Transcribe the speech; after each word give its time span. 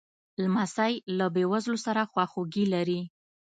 لمسی 0.41 0.93
له 1.17 1.25
بېوزلو 1.35 1.77
سره 1.85 2.01
خواخوږي 2.11 2.65
لري. 2.73 3.01